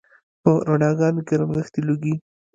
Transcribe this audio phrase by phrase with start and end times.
[0.43, 2.15] په رڼاګانو کې رانغښي لوګي